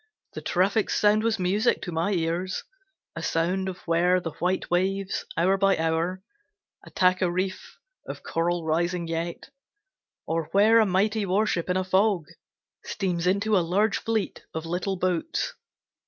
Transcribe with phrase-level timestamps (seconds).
[0.33, 2.63] The traffic's sound was music to my ears;
[3.15, 6.23] A sound of where the white waves, hour by hour,
[6.83, 7.77] Attack a reef
[8.07, 9.51] of coral rising yet;
[10.25, 12.25] Or where a mighty warship in a fog,
[12.83, 15.53] Steams into a large fleet of little boats.